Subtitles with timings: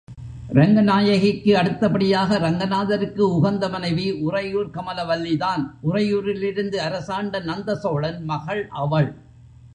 [0.53, 9.09] ரங்கநாயகிக்கு அடுத்த படியாக ரங்கநாதருக்கு உகந்த மனைவி உறையூர் கமலவல்லிதான், உறையூரிலிருந்து அரசாண்ட நந்தசோழன் மகள் அவள்.